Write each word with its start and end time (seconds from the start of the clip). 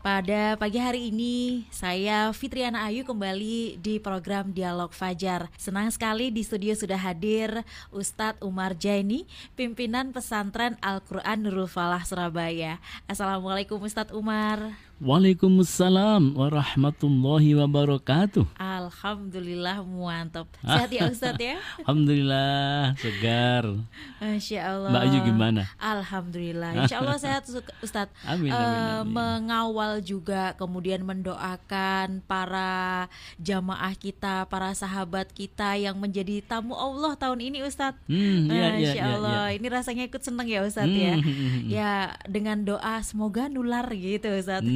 Pada 0.00 0.56
pagi 0.56 0.80
hari 0.80 1.12
ini 1.12 1.68
Saya 1.68 2.32
Fitriana 2.32 2.88
Ayu 2.88 3.04
kembali 3.04 3.76
di 3.76 4.00
program 4.00 4.48
Dialog 4.48 4.96
Fajar 4.96 5.52
Senang 5.60 5.92
sekali 5.92 6.32
di 6.32 6.40
studio 6.40 6.72
sudah 6.72 6.96
hadir 6.96 7.60
Ustadz 7.92 8.40
Umar 8.40 8.72
Jaini 8.80 9.28
Pimpinan 9.52 10.16
pesantren 10.16 10.80
Al-Quran 10.80 11.44
Nurul 11.44 11.68
Falah 11.68 12.00
Surabaya 12.08 12.80
Assalamualaikum 13.12 13.76
Ustadz 13.76 14.16
Umar 14.16 14.72
Waalaikumsalam 15.00 16.36
warahmatullahi 16.36 17.56
wabarakatuh. 17.56 18.44
Alhamdulillah 18.60 19.80
mantap. 19.80 20.44
Sehat 20.60 20.92
ya 20.92 21.08
Ustadz 21.08 21.40
ya? 21.40 21.56
Alhamdulillah 21.80 22.92
segar. 23.00 23.64
Masya 24.20 24.60
Allah. 24.60 24.92
Mbak 24.92 25.02
Ayu 25.08 25.18
gimana? 25.24 25.62
Alhamdulillah. 25.80 26.70
Insya 26.84 27.00
Allah 27.00 27.16
sehat 27.16 27.48
Ustadz. 27.80 28.12
Amin, 28.28 28.52
amin, 28.52 28.60
Eh, 28.60 29.00
amin. 29.00 29.08
mengawal 29.08 29.89
juga 29.98 30.54
kemudian 30.54 31.02
mendoakan 31.02 32.22
para 32.22 33.10
jamaah 33.42 33.90
kita, 33.98 34.46
para 34.46 34.70
sahabat 34.78 35.34
kita 35.34 35.74
yang 35.74 35.98
menjadi 35.98 36.38
tamu 36.46 36.78
Allah 36.78 37.18
tahun 37.18 37.42
ini 37.50 37.66
Ustadz. 37.66 37.98
Hmm, 38.06 38.46
iya, 38.46 38.54
iya, 38.54 38.68
Masya 38.70 38.94
iya, 38.94 39.04
Allah. 39.18 39.42
iya. 39.50 39.58
Ini 39.58 39.66
rasanya 39.66 40.04
ikut 40.06 40.22
seneng 40.22 40.46
ya 40.46 40.62
Ustadz 40.62 40.94
ya. 40.94 41.14
Hmm, 41.18 41.26
hmm, 41.26 41.34
hmm. 41.34 41.62
Ya 41.66 41.92
dengan 42.30 42.62
doa 42.62 43.02
semoga 43.02 43.50
nular 43.50 43.90
gitu 43.90 44.30
Ustadz. 44.30 44.70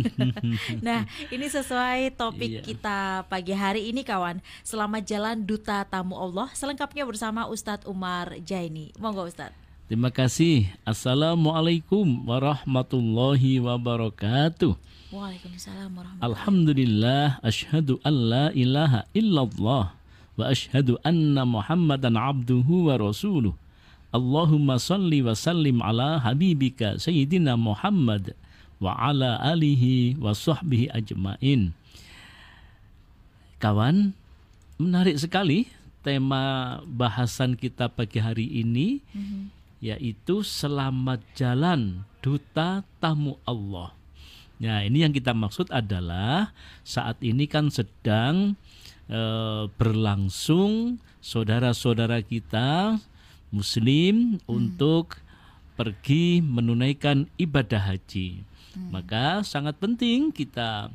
nah 0.86 1.06
ini 1.30 1.46
sesuai 1.46 2.18
topik 2.18 2.50
Iya. 2.50 2.60
kita 2.60 2.98
pagi 3.30 3.54
hari 3.54 3.88
ini 3.94 4.02
kawan. 4.02 4.42
Selamat 4.66 5.06
jalan 5.06 5.46
Duta 5.46 5.86
Tamu 5.86 6.18
Allah. 6.18 6.50
Selengkapnya 6.52 7.06
bersama 7.06 7.46
Ustadz 7.46 7.86
Umar 7.86 8.34
Jaini. 8.42 8.90
Monggo 8.98 9.24
Ustadz. 9.24 9.63
Terima 9.84 10.08
kasih. 10.08 10.72
Assalamualaikum 10.88 12.24
warahmatullahi 12.24 13.60
wabarakatuh. 13.60 14.72
Waalaikumsalam 15.12 15.92
warahmatullahi 15.92 16.24
Alhamdulillah 16.24 17.24
asyhadu 17.44 18.00
an 18.00 18.14
la 18.16 18.46
ilaha 18.56 19.04
illallah 19.12 19.92
wa 19.92 20.44
asyhadu 20.48 20.96
anna 21.04 21.44
Muhammadan 21.44 22.16
abduhu 22.16 22.88
wa 22.88 22.96
rasuluh. 22.96 23.52
Allahumma 24.08 24.80
salli 24.80 25.20
wa 25.20 25.36
sallim 25.36 25.84
ala 25.84 26.16
habibika 26.16 26.96
sayyidina 26.96 27.60
Muhammad 27.60 28.32
wa 28.80 28.96
ala 28.96 29.36
alihi 29.44 30.16
wa 30.16 30.32
sahbihi 30.32 30.96
ajmain. 30.96 31.76
Kawan, 33.60 34.16
menarik 34.80 35.20
sekali 35.20 35.68
tema 36.00 36.80
bahasan 36.88 37.52
kita 37.52 37.92
pagi 37.92 38.24
hari 38.24 38.48
ini 38.48 39.04
yaitu 39.82 40.42
selamat 40.42 41.22
jalan 41.34 42.04
duta 42.24 42.82
tamu 42.98 43.38
Allah. 43.44 43.92
Nah, 44.62 44.86
ini 44.86 45.02
yang 45.02 45.12
kita 45.12 45.34
maksud 45.34 45.68
adalah 45.74 46.54
saat 46.86 47.18
ini 47.20 47.44
kan 47.50 47.68
sedang 47.68 48.54
eh, 49.10 49.64
berlangsung 49.76 51.02
saudara-saudara 51.18 52.22
kita 52.22 52.96
muslim 53.50 54.38
untuk 54.46 55.18
pergi 55.74 56.38
menunaikan 56.40 57.26
ibadah 57.36 57.82
haji. 57.92 58.46
Maka 58.74 59.46
sangat 59.46 59.78
penting 59.78 60.34
kita 60.34 60.90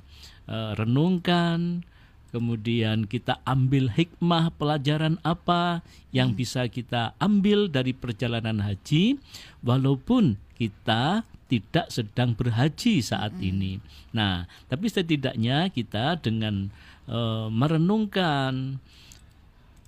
eh, 0.48 0.72
renungkan 0.76 1.84
kemudian 2.30 3.10
kita 3.10 3.42
ambil 3.46 3.90
hikmah 3.90 4.54
pelajaran 4.56 5.18
apa 5.26 5.82
yang 6.14 6.34
bisa 6.34 6.66
kita 6.70 7.18
ambil 7.18 7.70
dari 7.70 7.94
perjalanan 7.94 8.62
haji 8.62 9.18
walaupun 9.66 10.38
kita 10.58 11.26
tidak 11.50 11.90
sedang 11.90 12.38
berhaji 12.38 13.02
saat 13.02 13.34
ini. 13.42 13.82
Nah, 14.14 14.46
tapi 14.70 14.86
setidaknya 14.86 15.74
kita 15.74 16.22
dengan 16.22 16.70
eh, 17.10 17.48
merenungkan 17.50 18.78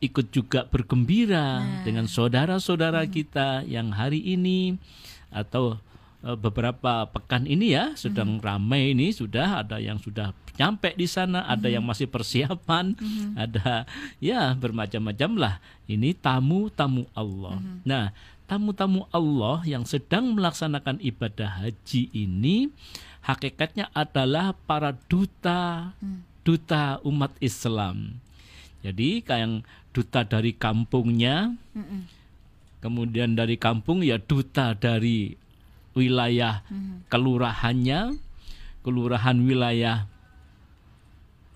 ikut 0.02 0.34
juga 0.34 0.66
bergembira 0.66 1.62
dengan 1.86 2.10
saudara-saudara 2.10 3.06
kita 3.06 3.62
yang 3.70 3.94
hari 3.94 4.18
ini 4.18 4.82
atau 5.30 5.78
beberapa 6.22 7.09
pekan 7.09 7.50
ini 7.50 7.74
ya 7.74 7.98
sedang 7.98 8.38
ramai 8.38 8.94
ini 8.94 9.09
sudah 9.09 9.66
ada 9.66 9.82
yang 9.82 9.98
sudah 9.98 10.38
nyampe 10.62 10.94
di 10.94 11.09
sana, 11.09 11.50
ada 11.50 11.66
yang 11.66 11.82
masih 11.82 12.06
persiapan, 12.06 12.94
ada 13.44 13.90
ya 14.22 14.54
bermacam-macam 14.54 15.32
lah. 15.38 15.56
Ini 15.90 16.14
tamu-tamu 16.14 17.09
Allah. 17.18 17.58
Nah, 17.82 18.14
tamu-tamu 18.46 19.09
Allah 19.09 19.66
yang 19.66 19.82
sedang 19.88 20.38
melaksanakan 20.38 21.02
ibadah 21.02 21.66
haji 21.66 22.14
ini 22.14 22.70
hakikatnya 23.26 23.90
adalah 23.94 24.53
para 24.70 24.94
duta 25.09 25.94
duta 26.46 27.02
umat 27.02 27.34
Islam. 27.42 28.22
Jadi 28.82 29.22
kayak 29.22 29.62
duta 29.94 30.26
dari 30.26 30.58
kampungnya, 30.58 31.53
kemudian 32.82 33.38
dari 33.38 33.58
kampung 33.62 34.02
ya 34.02 34.18
duta 34.18 34.74
dari 34.74 35.38
wilayah 35.97 36.63
kelurahannya, 37.12 38.16
kelurahan 38.81 39.38
wilayah 39.41 40.07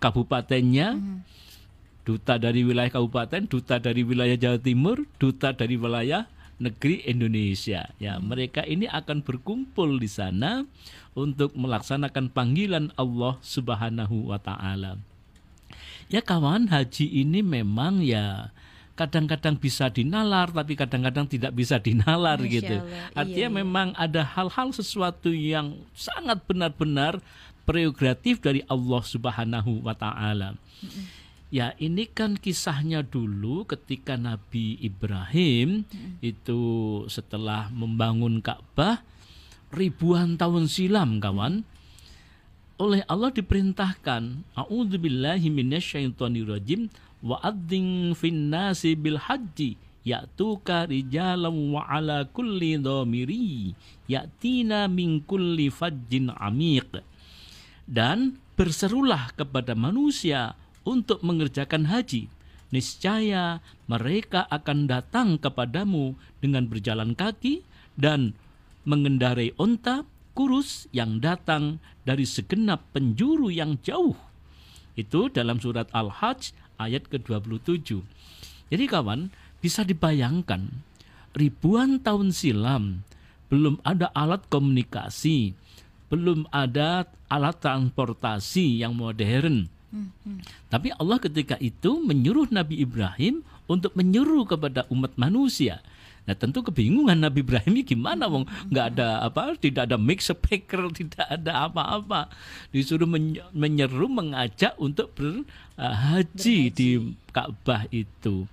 kabupatennya, 0.04 1.00
duta 2.06 2.38
dari 2.38 2.62
wilayah 2.62 2.92
kabupaten, 2.94 3.50
duta 3.50 3.82
dari 3.82 4.06
wilayah 4.06 4.38
Jawa 4.38 4.60
Timur, 4.62 5.10
duta 5.18 5.56
dari 5.56 5.76
wilayah 5.80 6.30
negeri 6.62 7.04
Indonesia. 7.04 7.92
Ya, 8.00 8.22
mereka 8.22 8.64
ini 8.64 8.88
akan 8.88 9.26
berkumpul 9.26 10.00
di 10.00 10.08
sana 10.08 10.64
untuk 11.18 11.56
melaksanakan 11.56 12.32
panggilan 12.32 12.92
Allah 12.96 13.40
Subhanahu 13.42 14.32
wa 14.32 14.40
taala. 14.40 15.00
Ya 16.06 16.22
kawan, 16.22 16.70
haji 16.70 17.10
ini 17.26 17.42
memang 17.42 18.06
ya 18.06 18.54
kadang-kadang 18.96 19.60
bisa 19.60 19.92
dinalar 19.92 20.56
tapi 20.56 20.80
kadang-kadang 20.80 21.28
tidak 21.28 21.52
bisa 21.52 21.76
dinalar 21.78 22.40
Masya 22.40 22.52
gitu. 22.52 22.76
Allah, 22.80 23.12
Artinya 23.12 23.50
iya, 23.52 23.54
iya. 23.54 23.60
memang 23.62 23.88
ada 24.00 24.24
hal-hal 24.24 24.72
sesuatu 24.72 25.36
yang 25.36 25.76
sangat 25.92 26.40
benar-benar 26.48 27.20
prerogatif 27.68 28.40
dari 28.40 28.64
Allah 28.72 29.04
Subhanahu 29.04 29.84
wa 29.84 29.92
taala. 29.94 30.56
Ya, 31.54 31.72
ini 31.78 32.08
kan 32.10 32.40
kisahnya 32.40 33.06
dulu 33.06 33.68
ketika 33.68 34.18
Nabi 34.18 34.80
Ibrahim 34.82 35.86
itu 36.20 36.62
setelah 37.08 37.70
membangun 37.70 38.42
Ka'bah 38.42 39.04
ribuan 39.76 40.40
tahun 40.40 40.72
silam, 40.72 41.20
kawan. 41.20 41.68
Oleh 42.76 43.08
Allah 43.08 43.32
diperintahkan, 43.32 44.44
A'udzubillahi 44.52 45.48
minasyaitonirrajim 45.48 46.92
wa 47.24 47.40
adzin 47.40 48.12
fin 48.12 48.52
nasi 48.52 49.00
bil 49.00 49.16
haji 49.16 49.80
ya'tuka 50.04 50.84
rijalan 50.92 51.72
wa 51.72 51.88
ala 51.88 52.28
kulli 52.28 52.76
dhamiri 52.76 53.72
ya'tina 54.12 54.92
min 54.92 55.24
kulli 55.24 55.72
fajjin 55.72 56.30
amiq 56.36 57.00
dan 57.88 58.38
berserulah 58.60 59.32
kepada 59.40 59.72
manusia 59.72 60.60
untuk 60.84 61.24
mengerjakan 61.24 61.88
haji. 61.88 62.28
Niscaya 62.76 63.64
mereka 63.88 64.52
akan 64.52 64.92
datang 64.92 65.40
kepadamu 65.40 66.20
dengan 66.44 66.68
berjalan 66.68 67.16
kaki 67.16 67.64
dan 67.96 68.36
mengendarai 68.84 69.56
onta 69.56 70.04
kurus 70.36 70.92
yang 70.92 71.24
datang 71.24 71.80
dari 72.04 72.28
segenap 72.28 72.84
penjuru 72.92 73.48
yang 73.50 73.80
jauh. 73.82 74.20
Itu 74.94 75.32
dalam 75.32 75.58
surat 75.64 75.88
Al-Hajj 75.96 76.52
ayat 76.78 77.08
ke-27. 77.08 78.04
Jadi 78.70 78.86
kawan, 78.86 79.32
bisa 79.64 79.82
dibayangkan 79.82 80.70
ribuan 81.34 81.98
tahun 82.04 82.30
silam 82.36 83.02
belum 83.50 83.78
ada 83.86 84.10
alat 84.14 84.46
komunikasi, 84.50 85.54
belum 86.10 86.50
ada 86.50 87.06
alat 87.30 87.58
transportasi 87.62 88.82
yang 88.82 88.98
modern. 88.98 89.70
Tapi 90.68 90.92
Allah 91.00 91.18
ketika 91.24 91.56
itu 91.64 92.04
menyuruh 92.04 92.52
Nabi 92.52 92.84
Ibrahim 92.84 93.46
untuk 93.70 93.96
menyuruh 93.96 94.44
kepada 94.50 94.84
umat 94.92 95.16
manusia. 95.16 95.80
Nah 96.26 96.34
tentu 96.34 96.66
kebingungan 96.66 97.22
Nabi 97.22 97.46
Ibrahim 97.46 97.78
ini 97.78 97.84
gimana 97.86 98.26
wong? 98.26 98.50
Nggak 98.74 98.86
ada 98.98 99.22
apa 99.22 99.54
tidak 99.62 99.86
ada 99.86 99.98
mix 100.02 100.26
speaker 100.34 100.90
tidak 101.00 101.26
ada 101.30 101.70
apa-apa. 101.70 102.34
Disuruh 102.74 103.06
menye- 103.06 103.46
menyeru 103.54 104.10
mengajak 104.10 104.74
untuk 104.82 105.14
berhaji. 105.14 106.74
di 106.74 106.90
Ka'bah 107.30 107.86
itu. 107.94 108.50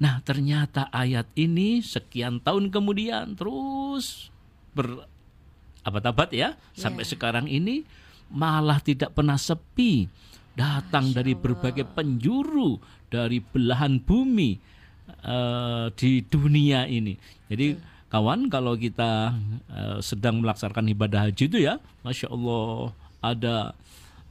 Nah 0.00 0.24
ternyata 0.24 0.88
ayat 0.88 1.28
ini 1.36 1.84
sekian 1.84 2.40
tahun 2.40 2.72
kemudian 2.72 3.36
terus 3.36 4.32
ber 4.72 5.04
abad-abad 5.84 6.32
ya. 6.32 6.48
Sampai 6.72 7.04
sekarang 7.04 7.44
ini 7.52 7.84
malah 8.32 8.80
tidak 8.80 9.12
pernah 9.12 9.36
sepi. 9.36 10.08
Datang 10.56 11.14
dari 11.14 11.38
berbagai 11.38 11.86
penjuru 11.86 12.80
dari 13.12 13.38
belahan 13.38 14.02
bumi 14.02 14.77
uh, 15.24 15.88
di 15.94 16.24
dunia 16.24 16.84
ini. 16.88 17.16
Jadi 17.48 17.76
kawan 18.08 18.48
kalau 18.48 18.76
kita 18.76 19.36
uh, 19.68 19.98
sedang 20.00 20.40
melaksanakan 20.40 20.92
ibadah 20.92 21.28
haji 21.28 21.44
itu 21.48 21.58
ya, 21.60 21.80
masya 22.04 22.28
Allah 22.32 22.92
ada 23.18 23.56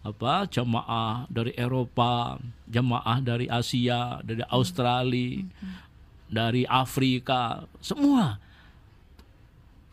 apa 0.08 0.48
jamaah 0.48 1.28
dari 1.28 1.52
Eropa, 1.60 2.40
jamaah 2.72 3.20
dari 3.20 3.52
Asia, 3.52 4.24
dari 4.24 4.44
Australia, 4.48 5.44
dari 6.32 6.64
Afrika, 6.64 7.68
semua 7.84 8.40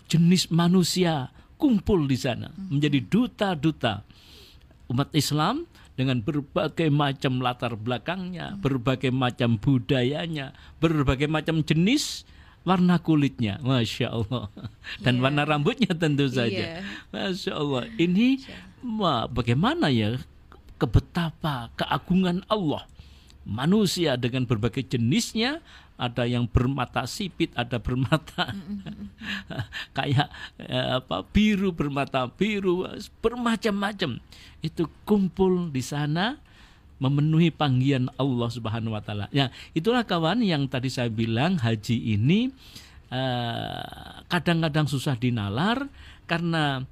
jenis 0.07 0.53
manusia 0.53 1.33
kumpul 1.59 2.05
di 2.07 2.19
sana 2.19 2.53
menjadi 2.55 3.01
duta-duta 3.03 4.05
umat 4.93 5.09
Islam 5.17 5.65
dengan 5.95 6.19
berbagai 6.23 6.91
macam 6.91 7.39
latar 7.39 7.79
belakangnya, 7.79 8.59
berbagai 8.59 9.15
macam 9.15 9.57
budayanya, 9.59 10.51
berbagai 10.83 11.31
macam 11.31 11.63
jenis 11.63 12.27
warna 12.67 12.99
kulitnya, 12.99 13.61
masya 13.63 14.11
Allah, 14.11 14.51
dan 15.05 15.21
yeah. 15.21 15.23
warna 15.23 15.43
rambutnya 15.47 15.93
tentu 15.95 16.27
saja, 16.27 16.81
yeah. 16.81 16.85
masya 17.15 17.53
Allah. 17.55 17.87
Ini 17.95 18.43
ma, 18.83 19.31
bagaimana 19.31 19.93
ya 19.93 20.19
kebetapa 20.81 21.71
keagungan 21.79 22.43
Allah 22.51 22.89
manusia 23.45 24.17
dengan 24.17 24.49
berbagai 24.49 24.89
jenisnya 24.89 25.61
ada 25.95 26.27
yang 26.27 26.51
bermata 26.51 27.07
sipit, 27.07 27.55
ada 27.55 27.79
bermata 27.79 28.51
kayak 29.97 30.27
eh, 30.59 30.99
apa 30.99 31.23
biru 31.31 31.71
bermata 31.71 32.27
biru, 32.27 32.87
bermacam-macam. 33.23 34.19
Itu 34.59 34.91
kumpul 35.07 35.71
di 35.71 35.83
sana 35.85 36.39
memenuhi 36.99 37.55
panggilan 37.55 38.11
Allah 38.19 38.49
Subhanahu 38.51 38.95
wa 38.95 39.03
taala. 39.03 39.27
Ya, 39.31 39.55
itulah 39.75 40.03
kawan 40.03 40.43
yang 40.43 40.67
tadi 40.67 40.91
saya 40.91 41.11
bilang 41.11 41.63
haji 41.63 42.19
ini 42.19 42.51
eh, 43.15 44.23
kadang-kadang 44.27 44.87
uh, 44.87 44.91
susah 44.91 45.15
dinalar 45.15 45.87
karena 46.27 46.83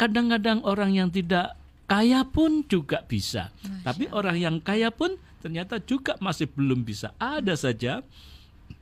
kadang-kadang 0.00 0.64
orang 0.64 0.96
yang 0.96 1.08
tidak 1.12 1.58
kaya 1.88 2.24
pun 2.24 2.64
juga 2.68 3.04
bisa. 3.04 3.52
Masya. 3.64 3.84
Tapi 3.84 4.04
orang 4.12 4.36
yang 4.36 4.56
kaya 4.60 4.92
pun 4.92 5.16
ternyata 5.38 5.78
juga 5.82 6.14
masih 6.18 6.50
belum 6.50 6.82
bisa. 6.82 7.14
Ada 7.18 7.54
saja 7.54 8.02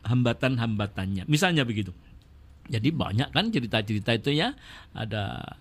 hambatan-hambatannya. 0.06 1.29
Misalnya 1.29 1.62
begitu. 1.62 1.94
Jadi 2.67 2.91
banyak 2.91 3.31
kan 3.31 3.50
cerita-cerita 3.55 4.11
itu 4.19 4.35
ya. 4.35 4.55
Ada 4.91 5.55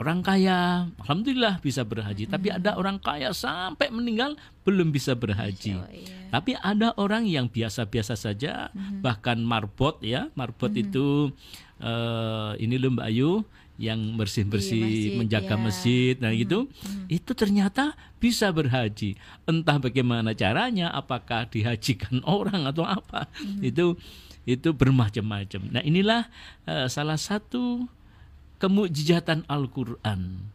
orang 0.00 0.24
kaya, 0.24 0.88
alhamdulillah 1.04 1.60
bisa 1.60 1.84
berhaji. 1.84 2.24
Hmm. 2.26 2.32
Tapi 2.32 2.48
ada 2.48 2.80
orang 2.80 2.96
kaya 2.96 3.36
sampai 3.36 3.92
meninggal 3.92 4.38
belum 4.64 4.94
bisa 4.94 5.12
berhaji. 5.12 5.76
Oh, 5.76 5.84
iya. 5.92 6.32
Tapi 6.32 6.56
ada 6.56 6.96
orang 6.96 7.26
yang 7.26 7.50
biasa-biasa 7.50 8.16
saja, 8.16 8.72
hmm. 8.72 9.04
bahkan 9.04 9.36
marbot 9.42 10.00
ya, 10.00 10.32
marbot 10.38 10.72
hmm. 10.72 10.82
itu 10.88 11.06
uh, 11.84 12.56
ini 12.56 12.80
loh 12.80 12.96
Mbak 12.96 13.06
Ayu 13.12 13.44
yang 13.80 14.20
bersih-bersih 14.20 15.16
menjaga 15.16 15.56
ya. 15.56 15.60
masjid 15.60 16.14
nah 16.20 16.28
hmm. 16.28 16.40
gitu 16.44 16.58
hmm. 16.68 17.08
itu 17.08 17.32
ternyata 17.32 17.96
bisa 18.20 18.52
berhaji 18.52 19.16
entah 19.48 19.80
bagaimana 19.80 20.36
caranya 20.36 20.92
apakah 20.92 21.48
dihajikan 21.48 22.20
orang 22.28 22.68
atau 22.68 22.84
apa 22.84 23.32
hmm. 23.40 23.64
itu 23.64 23.96
itu 24.44 24.68
bermacam-macam 24.76 25.72
nah 25.72 25.80
inilah 25.80 26.28
uh, 26.68 26.92
salah 26.92 27.16
satu 27.16 27.88
kemujizatan 28.60 29.48
Al-Qur'an 29.48 30.52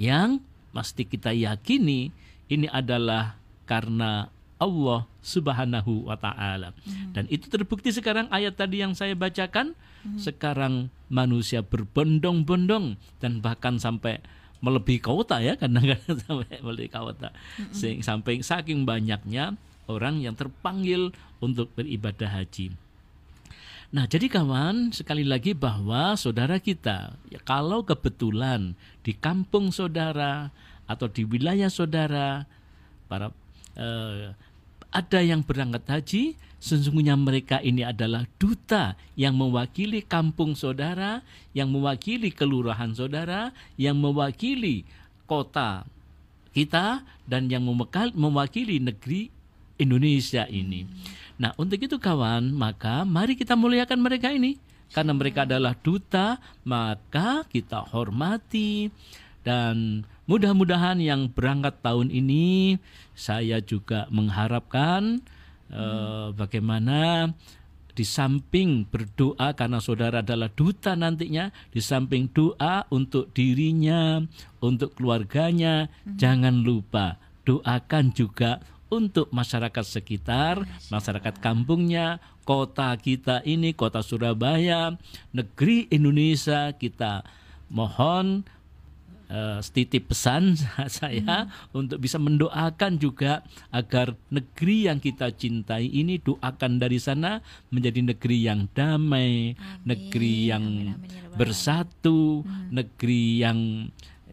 yang 0.00 0.40
mesti 0.72 1.04
kita 1.04 1.36
yakini 1.36 2.08
ini 2.48 2.66
adalah 2.72 3.36
karena 3.68 4.32
Allah 4.56 5.04
Subhanahu 5.20 6.08
wa 6.08 6.16
taala. 6.16 6.72
Hmm. 6.72 7.12
Dan 7.12 7.24
itu 7.28 7.46
terbukti 7.52 7.92
sekarang 7.92 8.28
ayat 8.32 8.56
tadi 8.56 8.80
yang 8.80 8.96
saya 8.96 9.12
bacakan, 9.12 9.76
hmm. 10.06 10.20
sekarang 10.20 10.88
manusia 11.12 11.60
berbondong-bondong 11.60 12.96
dan 13.20 13.44
bahkan 13.44 13.76
sampai 13.76 14.20
melebihi 14.64 15.04
kota 15.04 15.44
ya 15.44 15.54
kadang-kadang 15.60 16.16
sampai 16.24 16.56
melebihi 16.64 16.92
kota. 16.92 17.28
Hmm. 17.60 18.00
Sampai 18.00 18.40
saking 18.40 18.88
banyaknya 18.88 19.60
orang 19.86 20.24
yang 20.24 20.34
terpanggil 20.34 21.12
untuk 21.38 21.70
beribadah 21.76 22.32
haji. 22.32 22.74
Nah, 23.94 24.10
jadi 24.10 24.26
kawan, 24.26 24.90
sekali 24.90 25.22
lagi 25.22 25.54
bahwa 25.54 26.18
saudara 26.18 26.58
kita, 26.58 27.14
ya 27.30 27.38
kalau 27.46 27.86
kebetulan 27.86 28.74
di 29.06 29.14
kampung 29.14 29.70
saudara 29.70 30.50
atau 30.90 31.06
di 31.06 31.22
wilayah 31.22 31.70
saudara, 31.70 32.50
para 33.06 33.30
eh, 33.76 34.34
ada 34.90 35.20
yang 35.20 35.44
berangkat 35.44 35.84
haji, 35.84 36.22
sesungguhnya 36.56 37.14
mereka 37.14 37.60
ini 37.60 37.84
adalah 37.84 38.24
duta 38.40 38.96
yang 39.12 39.36
mewakili 39.36 40.00
kampung 40.00 40.56
saudara, 40.56 41.20
yang 41.52 41.68
mewakili 41.68 42.32
kelurahan 42.32 42.96
saudara, 42.96 43.52
yang 43.76 44.00
mewakili 44.00 44.88
kota 45.28 45.84
kita 46.56 47.04
dan 47.28 47.52
yang 47.52 47.68
mewakili 48.16 48.80
negeri 48.80 49.28
Indonesia 49.76 50.48
ini. 50.48 50.88
Nah, 51.36 51.52
untuk 51.60 51.76
itu 51.76 52.00
kawan, 52.00 52.48
maka 52.56 53.04
mari 53.04 53.36
kita 53.36 53.52
muliakan 53.52 54.00
mereka 54.00 54.32
ini. 54.32 54.56
Karena 54.88 55.12
mereka 55.12 55.44
adalah 55.44 55.76
duta, 55.76 56.40
maka 56.64 57.44
kita 57.52 57.84
hormati 57.92 58.88
dan 59.44 60.06
Mudah-mudahan 60.26 60.98
yang 60.98 61.30
berangkat 61.30 61.78
tahun 61.86 62.10
ini 62.10 62.76
saya 63.14 63.62
juga 63.62 64.10
mengharapkan 64.10 65.22
hmm. 65.70 66.34
bagaimana 66.34 67.30
di 67.96 68.04
samping 68.04 68.84
berdoa 68.84 69.56
karena 69.56 69.80
saudara 69.80 70.20
adalah 70.20 70.52
duta 70.52 70.92
nantinya, 70.92 71.48
di 71.72 71.80
samping 71.80 72.28
doa 72.28 72.84
untuk 72.92 73.32
dirinya, 73.32 74.20
untuk 74.60 74.98
keluarganya, 74.98 75.88
hmm. 76.04 76.18
jangan 76.20 76.60
lupa 76.60 77.16
doakan 77.46 78.10
juga 78.12 78.60
untuk 78.90 79.30
masyarakat 79.30 79.82
sekitar, 79.86 80.62
masyarakat 80.90 81.38
kampungnya, 81.38 82.18
kota 82.46 82.94
kita 82.98 83.42
ini, 83.46 83.74
kota 83.74 84.02
Surabaya, 84.02 84.94
negeri 85.34 85.90
Indonesia 85.90 86.74
kita 86.74 87.26
mohon 87.66 88.46
uh, 89.30 89.58
titip 89.62 90.10
pesan 90.12 90.58
saya 91.00 91.46
hmm. 91.46 91.76
untuk 91.76 91.98
bisa 92.02 92.18
mendoakan 92.18 92.98
juga 92.98 93.42
agar 93.70 94.14
negeri 94.30 94.90
yang 94.90 94.98
kita 94.98 95.30
cintai 95.34 95.86
ini 95.90 96.18
doakan 96.18 96.78
dari 96.78 96.98
sana 96.98 97.42
menjadi 97.70 98.00
negeri 98.14 98.38
yang 98.46 98.70
damai, 98.72 99.54
amin. 99.54 99.82
negeri 99.84 100.34
yang 100.50 100.64
amin, 100.64 100.94
amin, 100.96 101.10
ya 101.10 101.36
bersatu, 101.36 102.42
hmm. 102.42 102.68
negeri 102.72 103.24
yang 103.42 103.58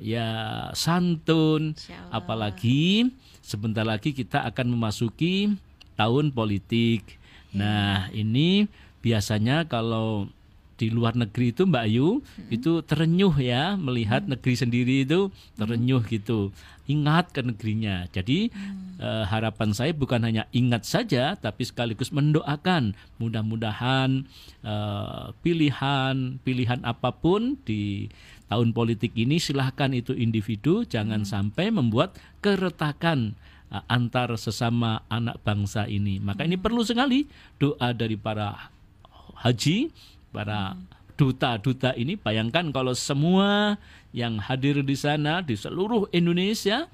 ya 0.03 0.29
santun, 0.75 1.77
apalagi 2.11 3.07
sebentar 3.39 3.87
lagi 3.87 4.11
kita 4.11 4.43
akan 4.47 4.73
memasuki 4.73 5.53
tahun 5.95 6.33
politik. 6.33 7.19
Ya. 7.53 7.57
Nah, 7.59 7.95
ini 8.11 8.65
biasanya 9.03 9.69
kalau 9.69 10.31
di 10.73 10.89
luar 10.89 11.13
negeri 11.13 11.53
itu 11.53 11.69
Mbak 11.69 11.83
Ayu 11.85 12.09
hmm. 12.19 12.49
itu 12.49 12.71
terenyuh 12.81 13.35
ya 13.37 13.77
melihat 13.77 14.25
hmm. 14.25 14.37
negeri 14.37 14.53
sendiri 14.57 14.95
itu 15.05 15.29
terenyuh 15.57 16.01
hmm. 16.01 16.11
gitu 16.11 16.39
ingat 16.89 17.31
ke 17.31 17.39
negerinya 17.45 18.09
jadi 18.11 18.51
hmm. 18.51 18.99
eh, 18.99 19.23
harapan 19.29 19.71
saya 19.71 19.95
bukan 19.95 20.25
hanya 20.25 20.49
ingat 20.51 20.83
saja 20.83 21.37
tapi 21.39 21.63
sekaligus 21.63 22.11
mendoakan 22.11 22.97
mudah-mudahan 23.21 24.27
eh, 24.65 25.25
pilihan 25.45 26.41
pilihan 26.43 26.81
apa 26.83 27.15
pun 27.15 27.55
di 27.63 28.11
tahun 28.51 28.75
politik 28.75 29.15
ini 29.15 29.39
silahkan 29.39 29.93
itu 29.95 30.11
individu 30.11 30.83
jangan 30.83 31.23
hmm. 31.23 31.29
sampai 31.29 31.71
membuat 31.71 32.19
keretakan 32.43 33.37
eh, 33.71 33.83
antar 33.87 34.35
sesama 34.35 35.07
anak 35.07 35.39
bangsa 35.45 35.87
ini 35.87 36.19
maka 36.19 36.43
hmm. 36.43 36.49
ini 36.51 36.57
perlu 36.59 36.81
sekali 36.83 37.29
doa 37.61 37.95
dari 37.95 38.19
para 38.19 38.73
haji 39.39 39.91
para 40.33 40.73
duta-duta 41.13 41.93
ini 41.93 42.17
bayangkan 42.17 42.73
kalau 42.73 42.97
semua 42.97 43.77
yang 44.11 44.41
hadir 44.41 44.81
di 44.81 44.97
sana 44.97 45.45
di 45.45 45.53
seluruh 45.53 46.09
Indonesia 46.09 46.89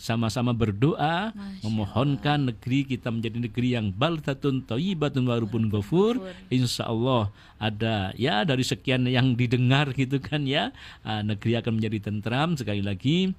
sama-sama 0.00 0.56
berdoa 0.56 1.30
memohonkan 1.60 2.48
negeri 2.50 2.88
kita 2.88 3.12
menjadi 3.12 3.38
negeri 3.46 3.68
yang 3.76 3.92
baldatun 3.92 4.64
thayyibatun 4.64 5.28
warupun 5.28 5.68
ghafur. 5.68 6.16
Insya 6.48 6.88
Allah 6.88 7.28
ada 7.60 8.16
ya 8.16 8.42
dari 8.48 8.64
sekian 8.64 9.04
yang 9.04 9.36
didengar 9.36 9.92
gitu 9.92 10.16
kan 10.16 10.48
ya 10.48 10.72
ah, 11.04 11.20
negeri 11.20 11.60
akan 11.60 11.76
menjadi 11.76 12.08
tentram 12.10 12.56
sekali 12.56 12.80
lagi 12.80 13.36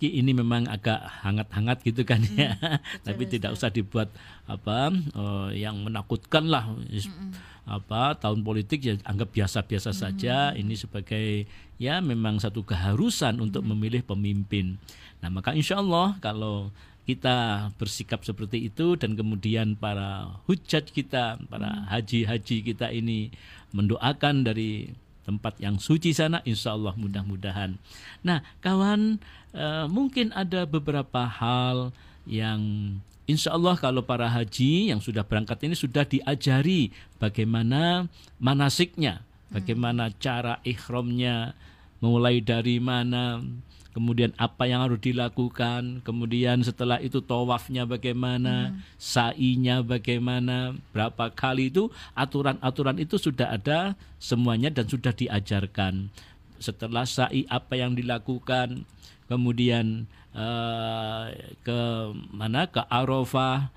ini 0.00 0.32
memang 0.32 0.64
agak 0.68 1.00
hangat-hangat 1.24 1.84
gitu 1.84 2.02
kan 2.08 2.20
ya, 2.34 2.56
tapi 3.06 3.28
tidak 3.28 3.52
usah 3.52 3.68
dibuat 3.68 4.08
apa 4.48 4.92
uh, 5.16 5.48
yang 5.52 5.80
menakutkan 5.84 6.48
lah. 6.48 6.72
Apa 7.64 8.16
tahun 8.20 8.44
politik 8.44 8.80
ya 8.84 8.94
anggap 9.08 9.32
biasa-biasa 9.32 9.96
saja. 9.96 10.52
Ini 10.52 10.74
sebagai 10.76 11.48
ya 11.80 12.04
memang 12.04 12.36
satu 12.40 12.64
keharusan 12.64 13.40
untuk 13.40 13.64
memilih 13.64 14.04
pemimpin. 14.04 14.76
Nah 15.24 15.32
maka 15.32 15.56
insya 15.56 15.80
Allah 15.80 16.16
kalau 16.20 16.68
kita 17.04 17.68
bersikap 17.76 18.24
seperti 18.24 18.72
itu 18.72 18.96
dan 18.96 19.12
kemudian 19.12 19.76
para 19.76 20.40
hujat 20.48 20.88
kita, 20.88 21.36
para 21.52 21.84
haji-haji 21.92 22.64
kita 22.64 22.88
ini 22.88 23.28
mendoakan 23.76 24.48
dari 24.48 24.88
tempat 25.24 25.56
yang 25.58 25.80
suci 25.80 26.12
sana 26.12 26.44
insya 26.44 26.76
Allah 26.76 26.92
mudah-mudahan. 26.94 27.80
Nah 28.20 28.44
kawan 28.60 29.18
uh, 29.56 29.88
mungkin 29.88 30.30
ada 30.36 30.68
beberapa 30.68 31.24
hal 31.24 31.90
yang 32.28 32.60
insya 33.24 33.56
Allah 33.56 33.76
kalau 33.80 34.04
para 34.04 34.28
haji 34.28 34.92
yang 34.92 35.00
sudah 35.00 35.24
berangkat 35.24 35.64
ini 35.64 35.74
sudah 35.74 36.04
diajari 36.04 36.92
bagaimana 37.16 38.08
manasiknya, 38.36 39.24
bagaimana 39.48 40.12
cara 40.20 40.60
ikhramnya, 40.60 41.56
mulai 42.04 42.44
dari 42.44 42.76
mana, 42.76 43.40
kemudian 43.94 44.34
apa 44.34 44.66
yang 44.66 44.82
harus 44.82 44.98
dilakukan, 44.98 46.02
kemudian 46.02 46.60
setelah 46.66 46.98
itu 46.98 47.22
tawafnya 47.22 47.86
bagaimana, 47.86 48.74
hmm. 48.74 48.98
sa'inya 48.98 49.86
bagaimana, 49.86 50.74
berapa 50.90 51.30
kali 51.30 51.70
itu 51.70 51.88
aturan-aturan 52.18 52.98
itu 52.98 53.14
sudah 53.16 53.54
ada 53.54 53.94
semuanya 54.18 54.74
dan 54.74 54.90
sudah 54.90 55.14
diajarkan. 55.14 56.10
Setelah 56.58 57.06
sa'i 57.06 57.46
apa 57.46 57.78
yang 57.78 57.94
dilakukan, 57.94 58.82
kemudian 59.30 60.10
uh, 60.34 61.30
ke 61.62 61.80
mana 62.34 62.66
ke 62.66 62.82
Arafah, 62.90 63.70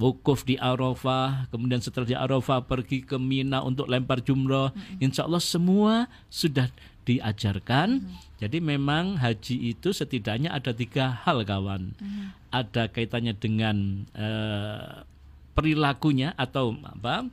wukuf 0.00 0.48
di 0.48 0.56
Arafah, 0.56 1.44
kemudian 1.52 1.84
setelah 1.84 2.08
di 2.08 2.16
Arafah 2.16 2.64
pergi 2.64 3.04
ke 3.04 3.20
Mina 3.20 3.60
untuk 3.60 3.84
lempar 3.84 4.24
jumroh. 4.24 4.72
Hmm. 4.72 5.04
Insya 5.04 5.28
Allah 5.28 5.44
semua 5.44 6.08
sudah 6.32 6.72
diajarkan. 7.08 8.04
Hmm. 8.04 8.12
Jadi 8.36 8.60
memang 8.60 9.16
haji 9.16 9.72
itu 9.72 9.96
setidaknya 9.96 10.52
ada 10.52 10.76
tiga 10.76 11.24
hal 11.24 11.40
kawan. 11.48 11.96
Hmm. 11.96 12.36
Ada 12.52 12.92
kaitannya 12.92 13.32
dengan 13.32 14.04
uh, 14.12 15.08
perilakunya 15.56 16.36
atau 16.36 16.76
apa 16.84 17.24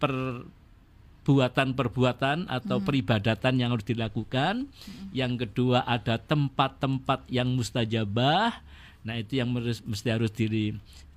perbuatan-perbuatan 0.00 2.48
atau 2.48 2.80
hmm. 2.80 2.86
peribadatan 2.88 3.60
yang 3.60 3.76
harus 3.76 3.84
dilakukan. 3.84 4.64
Hmm. 4.66 5.12
Yang 5.12 5.44
kedua 5.46 5.84
ada 5.84 6.16
tempat-tempat 6.16 7.28
yang 7.28 7.52
mustajabah. 7.52 8.64
Nah 9.04 9.20
itu 9.20 9.36
yang 9.36 9.52
mesti 9.52 10.08
harus 10.08 10.32
diri 10.32 10.72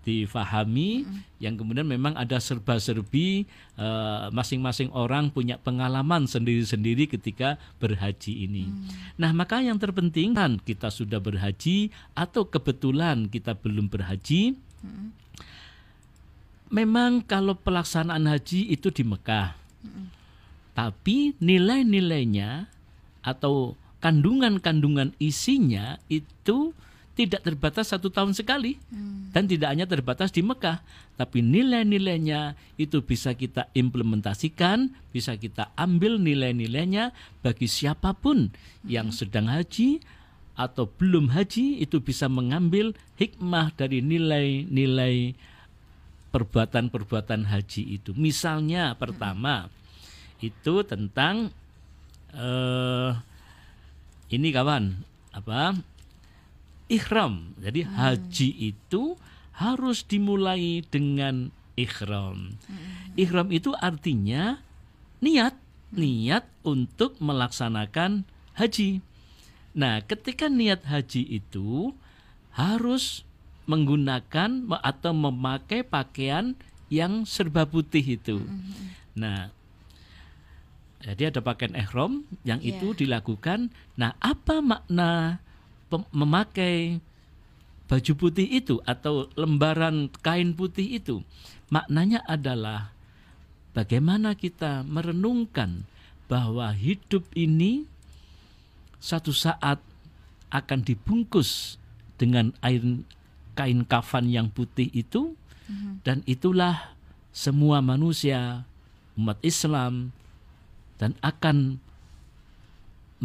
difahami 0.05 1.01
mm. 1.01 1.41
yang 1.41 1.57
kemudian 1.57 1.89
memang 1.89 2.13
ada 2.13 2.37
serba-serbi 2.37 3.49
uh, 3.81 4.29
masing-masing 4.29 4.93
orang 4.93 5.33
punya 5.33 5.57
pengalaman 5.57 6.29
sendiri-sendiri 6.29 7.09
ketika 7.09 7.57
berhaji 7.81 8.45
ini. 8.45 8.69
Mm. 8.69 8.85
Nah, 9.17 9.33
maka 9.33 9.65
yang 9.65 9.81
terpenting 9.81 10.37
kan 10.37 10.61
kita 10.61 10.93
sudah 10.93 11.17
berhaji 11.17 11.89
atau 12.13 12.45
kebetulan 12.45 13.25
kita 13.25 13.57
belum 13.57 13.89
berhaji. 13.89 14.53
Mm. 14.85 15.09
Memang 16.69 17.25
kalau 17.25 17.57
pelaksanaan 17.57 18.29
haji 18.29 18.69
itu 18.69 18.93
di 18.93 19.01
Mekah. 19.01 19.57
Mm. 19.81 20.05
Tapi 20.77 21.33
nilai-nilainya 21.41 22.69
atau 23.25 23.73
kandungan-kandungan 24.05 25.17
isinya 25.17 25.97
itu 26.13 26.77
tidak 27.15 27.47
terbatas 27.47 27.95
satu 27.95 28.11
tahun 28.11 28.35
sekali 28.35 28.75
hmm. 28.91 29.31
dan 29.31 29.47
tidak 29.47 29.71
hanya 29.71 29.87
terbatas 29.87 30.35
di 30.35 30.43
Mekah, 30.43 30.83
tapi 31.15 31.39
nilai-nilainya 31.39 32.59
itu 32.75 32.99
bisa 32.99 33.31
kita 33.31 33.71
implementasikan, 33.71 34.91
bisa 35.15 35.39
kita 35.39 35.71
ambil 35.79 36.19
nilai-nilainya 36.19 37.15
bagi 37.39 37.71
siapa 37.71 38.11
pun 38.11 38.51
hmm. 38.51 38.87
yang 38.91 39.15
sedang 39.15 39.47
haji 39.47 40.03
atau 40.59 40.91
belum 40.91 41.31
haji 41.31 41.83
itu 41.83 42.03
bisa 42.03 42.27
mengambil 42.27 42.91
hikmah 43.15 43.71
dari 43.75 44.03
nilai-nilai 44.03 45.35
perbuatan-perbuatan 46.35 47.47
haji 47.47 47.95
itu. 47.95 48.11
Misalnya 48.11 48.91
pertama 48.99 49.71
hmm. 49.71 49.71
itu 50.43 50.83
tentang 50.83 51.47
uh, 52.35 53.15
ini 54.27 54.51
kawan 54.51 54.99
apa 55.31 55.79
ikhram. 56.91 57.57
Jadi 57.61 57.85
hmm. 57.85 57.91
haji 57.95 58.49
itu 58.75 59.17
harus 59.55 60.03
dimulai 60.05 60.83
dengan 60.87 61.49
ikhram. 61.79 62.59
Hmm. 62.67 63.15
Ikhram 63.15 63.49
itu 63.51 63.71
artinya 63.77 64.59
niat, 65.23 65.55
hmm. 65.55 65.95
niat 65.97 66.45
untuk 66.63 67.17
melaksanakan 67.19 68.27
haji. 68.55 68.99
Nah, 69.75 69.99
ketika 70.03 70.47
niat 70.47 70.87
haji 70.87 71.39
itu 71.39 71.91
harus 72.55 73.27
menggunakan 73.67 74.63
atau 74.79 75.11
memakai 75.11 75.83
pakaian 75.83 76.55
yang 76.87 77.25
serba 77.27 77.65
putih 77.67 78.15
itu. 78.15 78.39
Hmm. 78.39 78.93
Nah, 79.17 79.49
jadi 81.05 81.29
ada 81.29 81.41
pakaian 81.41 81.75
ihram 81.77 82.25
yang 82.41 82.61
yeah. 82.61 82.77
itu 82.77 82.97
dilakukan. 82.97 83.73
Nah, 83.99 84.17
apa 84.21 84.61
makna 84.63 85.43
memakai 86.11 86.99
baju 87.85 88.13
putih 88.17 88.47
itu 88.49 88.81
atau 88.83 89.29
lembaran 89.37 90.09
kain 90.25 90.57
putih 90.57 90.97
itu 90.97 91.21
maknanya 91.69 92.25
adalah 92.25 92.89
bagaimana 93.77 94.33
kita 94.33 94.81
merenungkan 94.81 95.85
bahwa 96.25 96.73
hidup 96.73 97.29
ini 97.37 97.85
satu 98.97 99.29
saat 99.29 99.77
akan 100.49 100.81
dibungkus 100.81 101.77
dengan 102.17 102.55
air 102.65 102.81
kain 103.53 103.85
kafan 103.85 104.33
yang 104.33 104.49
putih 104.49 104.89
itu 104.89 105.37
mm-hmm. 105.69 106.01
dan 106.01 106.25
itulah 106.25 106.95
semua 107.29 107.85
manusia 107.85 108.65
umat 109.13 109.37
Islam 109.45 110.15
dan 110.97 111.13
akan 111.21 111.77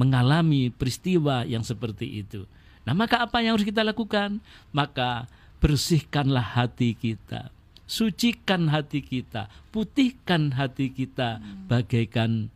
mengalami 0.01 0.73
peristiwa 0.73 1.45
yang 1.45 1.61
seperti 1.61 2.25
itu. 2.25 2.49
Nah, 2.89 2.97
maka 2.97 3.21
apa 3.21 3.45
yang 3.45 3.61
harus 3.61 3.69
kita 3.69 3.85
lakukan? 3.85 4.41
Maka 4.73 5.29
bersihkanlah 5.61 6.57
hati 6.57 6.97
kita, 6.97 7.53
sucikan 7.85 8.73
hati 8.73 9.05
kita, 9.05 9.53
putihkan 9.69 10.57
hati 10.57 10.89
kita 10.89 11.37
bagaikan 11.69 12.49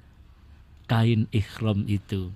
kain 0.88 1.28
ikhram 1.28 1.84
itu. 1.84 2.32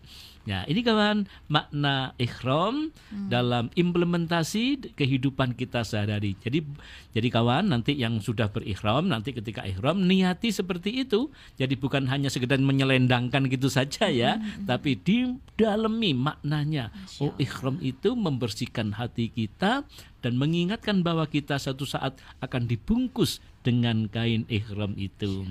Ya, 0.49 0.65
ini 0.65 0.81
kawan 0.81 1.29
makna 1.53 2.17
ikhram 2.17 2.89
hmm. 3.13 3.29
dalam 3.29 3.69
implementasi 3.77 4.97
kehidupan 4.97 5.53
kita 5.53 5.85
sehari-hari. 5.85 6.41
Jadi 6.41 6.65
jadi 7.13 7.29
kawan 7.29 7.69
nanti 7.69 7.93
yang 7.93 8.17
sudah 8.25 8.49
berikhram 8.49 9.13
nanti 9.13 9.37
ketika 9.37 9.69
ikhram 9.69 10.09
niati 10.09 10.49
seperti 10.49 11.05
itu. 11.05 11.29
Jadi 11.61 11.77
bukan 11.77 12.09
hanya 12.09 12.33
sekedar 12.33 12.57
menyelendangkan 12.65 13.45
gitu 13.53 13.69
saja 13.69 14.09
ya, 14.09 14.41
hmm. 14.41 14.65
tapi 14.65 14.97
didalami 14.97 16.17
maknanya. 16.17 16.97
Oh, 17.21 17.37
ikhram 17.37 17.77
itu 17.85 18.17
membersihkan 18.17 18.97
hati 18.97 19.29
kita 19.29 19.85
dan 20.25 20.33
mengingatkan 20.41 21.05
bahwa 21.05 21.29
kita 21.29 21.61
satu 21.61 21.85
saat 21.85 22.17
akan 22.41 22.65
dibungkus 22.65 23.45
dengan 23.61 24.09
kain 24.09 24.49
ikhram 24.49 24.97
itu. 24.97 25.45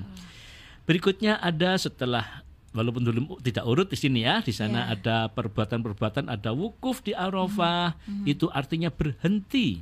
Berikutnya 0.89 1.37
ada 1.37 1.77
setelah 1.77 2.46
walaupun 2.77 3.01
dulu 3.01 3.41
tidak 3.41 3.65
urut 3.65 3.89
di 3.89 3.97
sini 3.97 4.21
ya, 4.21 4.45
di 4.45 4.53
sana 4.53 4.85
yeah. 4.85 4.93
ada 4.93 5.17
perbuatan-perbuatan, 5.33 6.29
ada 6.29 6.53
wukuf 6.53 7.01
di 7.01 7.17
Arafah, 7.17 7.97
mm 7.97 8.05
-hmm. 8.05 8.25
itu 8.29 8.45
artinya 8.53 8.93
berhenti. 8.93 9.81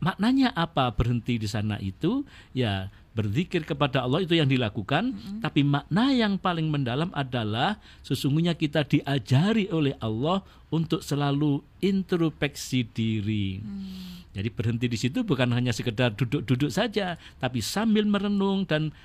Maknanya 0.00 0.56
apa 0.56 0.90
berhenti 0.96 1.36
di 1.36 1.46
sana 1.46 1.76
itu? 1.78 2.24
Ya 2.56 2.88
berzikir 3.12 3.68
kepada 3.68 4.00
Allah 4.08 4.24
itu 4.24 4.32
yang 4.32 4.48
dilakukan, 4.48 5.12
mm 5.12 5.16
-hmm. 5.20 5.40
tapi 5.44 5.60
makna 5.68 6.16
yang 6.16 6.40
paling 6.40 6.72
mendalam 6.72 7.12
adalah 7.12 7.76
sesungguhnya 8.00 8.56
kita 8.56 8.88
diajari 8.88 9.68
oleh 9.68 9.92
Allah 10.00 10.40
untuk 10.72 11.04
selalu 11.04 11.60
introspeksi 11.84 12.88
diri. 12.88 13.60
Mm. 13.60 14.32
Jadi 14.32 14.48
berhenti 14.48 14.86
di 14.88 14.96
situ 14.96 15.20
bukan 15.28 15.52
hanya 15.52 15.76
sekedar 15.76 16.16
duduk-duduk 16.16 16.72
saja, 16.72 17.20
tapi 17.36 17.60
sambil 17.60 18.08
merenung 18.08 18.64
dan 18.64 18.96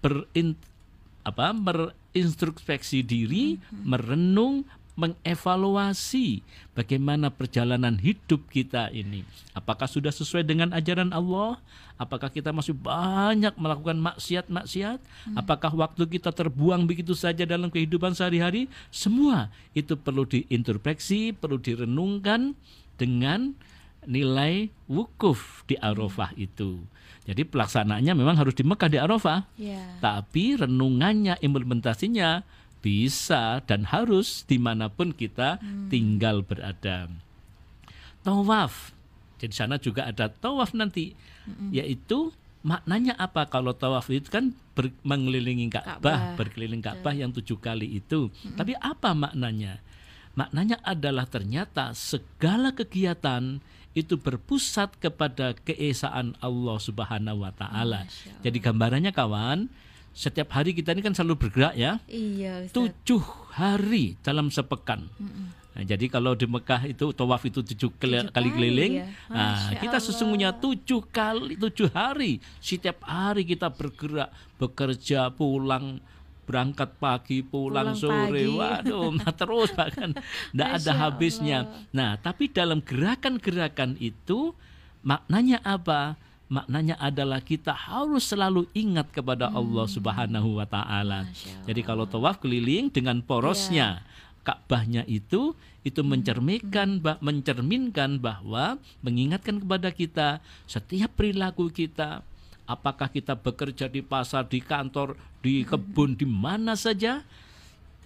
berin 0.00 0.56
apa 1.22 1.52
introspeksi 2.12 3.04
diri, 3.04 3.56
hmm. 3.58 3.84
merenung 3.84 4.64
mengevaluasi 4.92 6.44
bagaimana 6.76 7.32
perjalanan 7.32 7.96
hidup 7.96 8.44
kita 8.52 8.92
ini. 8.92 9.24
Apakah 9.56 9.88
sudah 9.88 10.12
sesuai 10.12 10.44
dengan 10.44 10.68
ajaran 10.76 11.16
Allah? 11.16 11.56
Apakah 11.96 12.28
kita 12.28 12.52
masih 12.52 12.76
banyak 12.76 13.56
melakukan 13.56 13.96
maksiat-maksiat? 13.96 15.00
Hmm. 15.00 15.36
Apakah 15.40 15.72
waktu 15.72 16.04
kita 16.04 16.28
terbuang 16.28 16.84
begitu 16.84 17.16
saja 17.16 17.48
dalam 17.48 17.72
kehidupan 17.72 18.12
sehari-hari? 18.12 18.68
Semua 18.92 19.48
itu 19.72 19.96
perlu 19.96 20.28
diintrospeksi, 20.28 21.32
perlu 21.32 21.56
direnungkan 21.56 22.52
dengan 23.00 23.56
nilai 24.06 24.70
wukuf 24.90 25.62
di 25.66 25.78
Arafah 25.78 26.34
itu. 26.34 26.82
Jadi 27.22 27.46
pelaksanaannya 27.46 28.12
memang 28.18 28.34
harus 28.34 28.54
di 28.54 28.66
Mekah 28.66 28.90
di 28.90 28.98
Arafah. 28.98 29.46
Yeah. 29.54 30.02
Tapi 30.02 30.58
renungannya, 30.58 31.38
implementasinya 31.38 32.42
bisa 32.82 33.62
dan 33.62 33.86
harus 33.86 34.42
di 34.42 34.58
mana 34.58 34.90
pun 34.90 35.14
kita 35.14 35.62
hmm. 35.62 35.86
tinggal 35.86 36.42
berada. 36.42 37.06
Tawaf. 38.26 38.90
Di 39.38 39.50
sana 39.50 39.78
juga 39.78 40.06
ada 40.06 40.30
tawaf 40.30 40.70
nanti, 40.74 41.14
hmm. 41.46 41.74
yaitu 41.74 42.30
maknanya 42.62 43.18
apa 43.18 43.50
kalau 43.50 43.74
tawaf 43.74 44.06
itu 44.10 44.30
kan 44.30 44.54
ber, 44.74 44.94
mengelilingi 45.02 45.66
Ka'bah, 45.66 46.38
berkeliling 46.38 46.78
Ka'bah 46.78 47.10
yang 47.10 47.34
tujuh 47.34 47.58
kali 47.58 47.98
itu. 47.98 48.30
Hmm. 48.30 48.54
Tapi 48.58 48.78
apa 48.78 49.14
maknanya? 49.14 49.82
Maknanya 50.38 50.80
adalah 50.86 51.26
ternyata 51.26 51.92
segala 51.92 52.72
kegiatan 52.72 53.60
itu 53.92 54.16
berpusat 54.16 54.96
kepada 54.96 55.52
keesaan 55.52 56.32
Allah 56.40 56.76
Subhanahu 56.80 57.44
wa 57.44 57.52
taala. 57.52 58.08
Jadi 58.40 58.58
gambarannya 58.58 59.12
kawan, 59.12 59.68
setiap 60.12 60.52
hari 60.56 60.72
kita 60.76 60.96
ini 60.96 61.04
kan 61.04 61.12
selalu 61.12 61.48
bergerak 61.48 61.76
ya. 61.76 62.00
Iya. 62.08 62.68
Ustaz. 62.68 62.76
Tujuh 62.76 63.22
hari 63.52 64.16
dalam 64.24 64.48
sepekan. 64.48 65.08
Mm. 65.20 65.62
Nah, 65.72 65.84
jadi 65.88 66.04
kalau 66.12 66.36
di 66.36 66.44
Mekah 66.44 66.84
itu 66.84 67.16
tawaf 67.16 67.48
itu 67.48 67.64
tujuh, 67.64 67.96
kali, 67.96 68.28
kali 68.28 68.48
keliling, 68.52 68.92
ya. 69.00 69.06
nah, 69.32 69.72
kita 69.80 70.04
sesungguhnya 70.04 70.52
tujuh 70.60 71.00
kali 71.08 71.56
tujuh 71.56 71.88
hari 71.96 72.44
setiap 72.60 73.00
hari 73.08 73.48
kita 73.48 73.72
bergerak 73.72 74.28
bekerja 74.60 75.32
pulang 75.32 76.04
berangkat 76.42 76.98
pagi 76.98 77.40
pulang, 77.40 77.94
pulang 77.94 77.98
sore 77.98 78.42
pagi. 78.42 78.58
waduh 78.58 79.10
nah 79.18 79.30
terus 79.30 79.70
bahkan 79.72 80.10
tidak 80.50 80.70
ada 80.82 80.92
habisnya 80.98 81.58
nah 81.94 82.18
tapi 82.18 82.50
dalam 82.50 82.82
gerakan-gerakan 82.82 83.94
itu 84.02 84.52
maknanya 85.02 85.62
apa 85.62 86.18
maknanya 86.52 87.00
adalah 87.00 87.40
kita 87.40 87.72
harus 87.72 88.28
selalu 88.28 88.68
ingat 88.76 89.08
kepada 89.08 89.48
hmm. 89.48 89.56
Allah 89.56 89.86
Subhanahu 89.88 90.60
wa 90.60 90.68
taala. 90.68 91.24
Jadi 91.64 91.80
kalau 91.80 92.04
tawaf 92.04 92.44
keliling 92.44 92.92
dengan 92.92 93.24
porosnya 93.24 94.04
yeah. 94.04 94.44
Ka'bahnya 94.44 95.06
itu 95.08 95.56
itu 95.80 96.00
hmm. 96.02 96.08
mencerminkan 96.12 96.88
bah, 97.00 97.16
mencerminkan 97.24 98.20
bahwa 98.20 98.76
mengingatkan 99.00 99.64
kepada 99.64 99.88
kita 99.94 100.28
setiap 100.68 101.14
perilaku 101.16 101.72
kita 101.72 102.20
apakah 102.72 103.12
kita 103.12 103.36
bekerja 103.36 103.92
di 103.92 104.00
pasar, 104.00 104.48
di 104.48 104.64
kantor, 104.64 105.14
di 105.44 105.62
kebun, 105.68 106.16
di 106.16 106.24
mana 106.24 106.72
saja, 106.72 107.20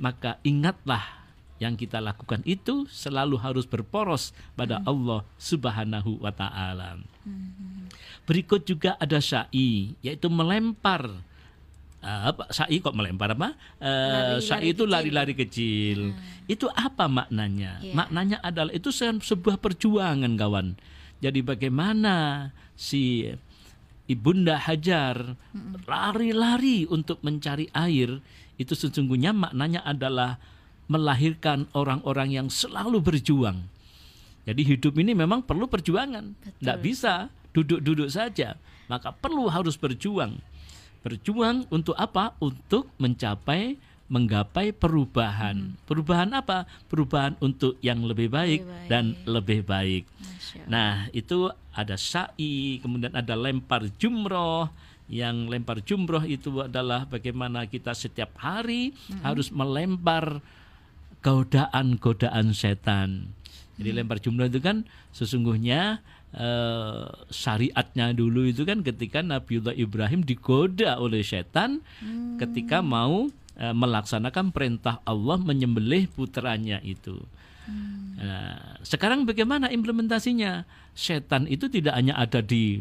maka 0.02 0.42
ingatlah 0.42 1.26
yang 1.56 1.72
kita 1.72 2.04
lakukan 2.04 2.44
itu 2.44 2.84
selalu 2.92 3.40
harus 3.40 3.64
berporos 3.64 4.36
pada 4.52 4.76
hmm. 4.82 4.88
Allah 4.90 5.20
Subhanahu 5.40 6.20
wa 6.20 6.32
taala. 6.34 7.00
Hmm. 7.24 7.88
Berikut 8.28 8.68
juga 8.68 8.98
ada 9.00 9.16
syai 9.16 9.96
yaitu 10.04 10.28
melempar 10.28 11.08
uh, 12.04 12.22
apa 12.28 12.52
syai 12.52 12.76
kok 12.84 12.92
melempar 12.92 13.32
apa? 13.32 13.56
Uh, 13.80 14.36
syai 14.44 14.76
itu 14.76 14.84
lari-lari 14.84 15.32
kecil. 15.32 16.12
Hmm. 16.12 16.44
Itu 16.44 16.68
apa 16.68 17.08
maknanya? 17.08 17.80
Yeah. 17.80 17.96
Maknanya 17.96 18.44
adalah 18.44 18.72
itu 18.76 18.92
sebuah 18.92 19.56
perjuangan 19.56 20.36
kawan. 20.36 20.76
Jadi 21.24 21.40
bagaimana 21.40 22.48
si 22.76 23.24
Ibunda 24.06 24.58
Hajar 24.62 25.34
lari-lari 25.90 26.86
untuk 26.86 27.18
mencari 27.26 27.66
air 27.74 28.22
itu 28.56 28.72
sesungguhnya 28.72 29.34
maknanya 29.34 29.82
adalah 29.82 30.38
melahirkan 30.86 31.66
orang-orang 31.74 32.30
yang 32.30 32.48
selalu 32.48 33.02
berjuang. 33.02 33.66
Jadi 34.46 34.62
hidup 34.62 34.94
ini 35.02 35.12
memang 35.12 35.42
perlu 35.42 35.66
perjuangan. 35.66 36.38
Tidak 36.62 36.78
bisa 36.78 37.26
duduk-duduk 37.50 38.06
saja. 38.06 38.54
Maka 38.86 39.10
perlu 39.10 39.50
harus 39.50 39.74
berjuang. 39.74 40.38
Berjuang 41.02 41.66
untuk 41.74 41.98
apa? 41.98 42.38
Untuk 42.38 42.94
mencapai 43.02 43.74
menggapai 44.06 44.70
perubahan. 44.70 45.74
Hmm. 45.74 45.78
Perubahan 45.86 46.30
apa? 46.34 46.64
Perubahan 46.86 47.34
untuk 47.42 47.78
yang 47.82 48.06
lebih 48.06 48.30
baik, 48.30 48.62
lebih 48.62 48.70
baik. 48.70 48.88
dan 48.90 49.04
lebih 49.26 49.60
baik. 49.66 50.04
Nah, 50.70 51.10
itu 51.12 51.52
ada 51.76 52.00
sa'i, 52.00 52.80
kemudian 52.80 53.12
ada 53.12 53.34
lempar 53.36 53.84
jumroh. 54.00 54.70
Yang 55.06 55.36
lempar 55.46 55.78
jumroh 55.86 56.24
itu 56.26 56.50
adalah 56.66 57.06
bagaimana 57.06 57.68
kita 57.70 57.94
setiap 57.94 58.34
hari 58.42 58.90
hmm. 58.90 59.22
harus 59.22 59.54
melempar 59.54 60.42
godaan-godaan 61.22 62.50
setan. 62.54 63.30
Jadi 63.76 63.90
hmm. 63.92 63.98
lempar 64.02 64.18
jumroh 64.18 64.48
itu 64.50 64.58
kan 64.58 64.82
sesungguhnya 65.14 66.02
uh, 66.34 67.06
syariatnya 67.30 68.16
dulu 68.16 68.50
itu 68.50 68.66
kan 68.66 68.82
ketika 68.82 69.22
Nabiullah 69.22 69.76
Ibrahim 69.76 70.26
digoda 70.26 70.98
oleh 70.98 71.22
setan 71.22 71.84
hmm. 72.02 72.40
ketika 72.42 72.82
mau 72.82 73.30
uh, 73.60 73.74
melaksanakan 73.76 74.52
perintah 74.52 75.00
Allah 75.04 75.36
menyembelih 75.40 76.08
putranya 76.12 76.80
itu. 76.84 77.16
Hmm. 77.66 78.14
Nah, 78.16 78.78
sekarang 78.86 79.26
bagaimana 79.26 79.68
implementasinya? 79.68 80.64
Setan 80.96 81.44
itu 81.50 81.68
tidak 81.68 81.92
hanya 81.98 82.16
ada 82.16 82.40
di 82.40 82.80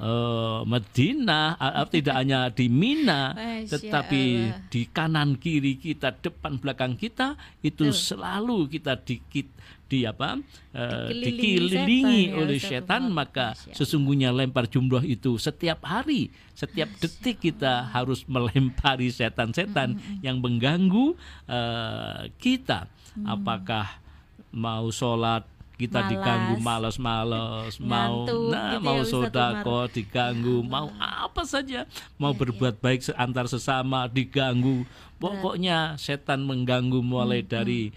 uh, 0.00 0.66
Medina, 0.66 1.54
uh, 1.58 1.86
tidak 1.86 2.14
hanya 2.18 2.50
di 2.50 2.66
Mina, 2.66 3.34
tetapi 3.72 4.22
di 4.70 4.82
kanan 4.90 5.38
kiri 5.38 5.78
kita, 5.78 6.14
depan 6.18 6.58
belakang 6.58 6.98
kita 6.98 7.38
itu 7.62 7.90
Tuh. 7.90 7.94
selalu 7.94 8.70
kita 8.70 8.98
dikit 8.98 9.46
di 9.84 10.08
apa 10.08 10.40
uh, 10.74 11.12
dikelilingi 11.12 12.32
setan, 12.32 12.34
ya, 12.34 12.40
oleh 12.40 12.58
setan 12.58 13.02
maka 13.12 13.52
sesungguhnya 13.76 14.32
lempar 14.32 14.64
jumroh 14.66 15.04
itu 15.04 15.36
setiap 15.36 15.84
hari 15.84 16.32
setiap 16.56 16.88
detik 16.98 17.38
kita 17.44 17.92
harus 17.92 18.24
melempari 18.24 19.12
setan-setan 19.12 20.00
hmm. 20.00 20.24
yang 20.24 20.40
mengganggu 20.40 21.14
uh, 21.46 22.26
kita 22.40 22.88
hmm. 23.14 23.28
apakah 23.28 24.00
mau 24.50 24.88
sholat 24.88 25.44
kita 25.74 26.06
Malas. 26.06 26.10
diganggu 26.10 26.54
malas-malas 26.62 27.72
mau 27.82 28.26
nah 28.50 28.78
gitu 28.78 28.86
mau 28.86 29.00
ya, 29.02 29.10
sodako 29.10 29.78
diganggu 29.90 30.62
ya, 30.62 30.70
mau 30.70 30.88
apa 31.02 31.42
saja 31.42 31.80
mau 32.14 32.30
ya, 32.30 32.38
berbuat 32.38 32.74
ya. 32.78 32.82
baik 32.82 33.00
antar 33.18 33.50
sesama 33.50 34.06
diganggu 34.06 34.86
pokoknya 35.18 35.98
setan 35.98 36.46
mengganggu 36.46 37.02
mulai 37.02 37.42
hmm, 37.42 37.50
dari 37.50 37.90
hmm. 37.90 37.96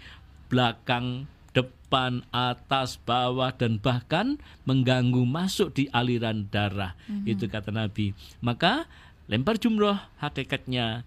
belakang 0.50 1.30
depan 1.54 2.26
atas 2.34 2.98
bawah 2.98 3.54
dan 3.54 3.78
bahkan 3.78 4.42
mengganggu 4.66 5.22
masuk 5.22 5.70
di 5.70 5.86
aliran 5.94 6.50
darah 6.50 6.98
hmm. 7.06 7.30
itu 7.30 7.46
kata 7.46 7.70
Nabi 7.70 8.10
maka 8.42 8.90
lempar 9.30 9.54
jumroh 9.54 10.02
hakikatnya 10.18 11.06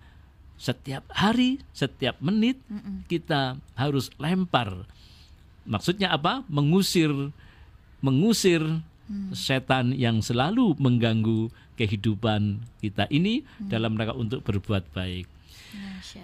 setiap 0.55 1.03
hari 1.12 1.60
setiap 1.75 2.15
menit 2.23 2.55
hmm. 2.71 3.10
kita 3.12 3.60
harus 3.75 4.07
lempar 4.15 4.88
Maksudnya 5.65 6.13
apa? 6.13 6.41
Mengusir 6.50 7.12
mengusir 8.02 8.62
hmm. 8.65 9.32
setan 9.38 9.93
yang 9.93 10.19
selalu 10.26 10.74
mengganggu 10.82 11.54
kehidupan 11.78 12.65
kita 12.82 13.06
ini 13.13 13.45
hmm. 13.45 13.69
dalam 13.69 13.93
rangka 13.95 14.17
untuk 14.17 14.41
berbuat 14.41 14.89
baik. 14.91 15.30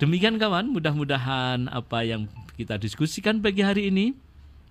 Demikian 0.04 0.36
kawan, 0.36 0.67
mudah-mudahan 0.67 1.71
apa 1.71 2.04
yang 2.04 2.28
kita 2.60 2.76
diskusikan 2.76 3.39
pagi 3.39 3.63
hari 3.63 3.88
ini 3.88 4.12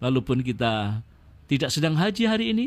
walaupun 0.04 0.44
kita 0.44 1.00
tidak 1.48 1.72
sedang 1.72 1.96
haji 1.96 2.28
hari 2.28 2.52
ini 2.52 2.66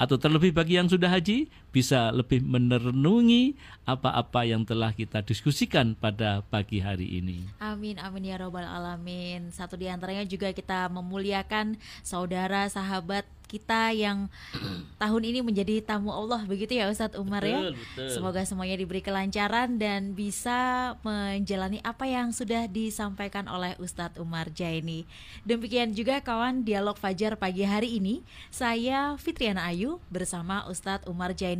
atau 0.00 0.16
terlebih 0.16 0.56
bagi 0.56 0.80
yang 0.80 0.88
sudah 0.88 1.12
haji 1.12 1.52
bisa 1.70 2.10
lebih 2.10 2.42
merenungi 2.42 3.54
apa-apa 3.86 4.46
yang 4.46 4.62
telah 4.62 4.94
kita 4.94 5.22
diskusikan 5.22 5.98
pada 5.98 6.42
pagi 6.46 6.78
hari 6.82 7.18
ini. 7.22 7.46
Amin 7.62 7.98
amin 7.98 8.30
ya 8.30 8.36
robbal 8.38 8.66
alamin. 8.66 9.50
Satu 9.50 9.74
di 9.78 9.90
antaranya 9.90 10.26
juga 10.26 10.50
kita 10.54 10.90
memuliakan 10.90 11.78
saudara 12.02 12.66
sahabat 12.70 13.26
kita 13.50 13.90
yang 13.90 14.30
tahun 15.02 15.22
ini 15.26 15.42
menjadi 15.42 15.82
tamu 15.82 16.14
Allah 16.14 16.46
begitu 16.46 16.78
ya 16.78 16.86
Ustadz 16.86 17.18
Umar 17.18 17.42
ya? 17.42 17.58
betul, 17.58 17.74
ya. 17.74 17.78
Betul. 17.82 18.08
Semoga 18.14 18.40
semuanya 18.46 18.78
diberi 18.78 19.02
kelancaran 19.02 19.74
dan 19.74 20.14
bisa 20.14 20.94
menjalani 21.02 21.82
apa 21.82 22.06
yang 22.06 22.30
sudah 22.30 22.70
disampaikan 22.70 23.50
oleh 23.50 23.74
Ustadz 23.82 24.22
Umar 24.22 24.54
Jaini. 24.54 25.02
Demikian 25.42 25.90
juga 25.90 26.22
kawan 26.22 26.62
dialog 26.62 26.94
Fajar 26.94 27.34
pagi 27.34 27.66
hari 27.66 27.98
ini. 27.98 28.22
Saya 28.54 29.18
Fitriana 29.18 29.66
Ayu 29.66 29.98
bersama 30.14 30.62
Ustadz 30.70 31.10
Umar 31.10 31.34
Jaini 31.34 31.59